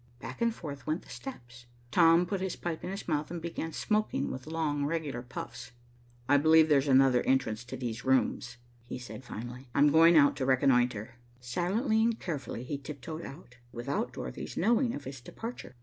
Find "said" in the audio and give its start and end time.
8.97-9.23